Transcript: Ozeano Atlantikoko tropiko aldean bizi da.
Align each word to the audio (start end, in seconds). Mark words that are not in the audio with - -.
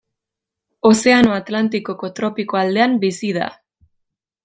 Ozeano 0.91 1.35
Atlantikoko 1.35 2.11
tropiko 2.21 2.61
aldean 2.65 2.99
bizi 3.07 3.35
da. 3.41 3.55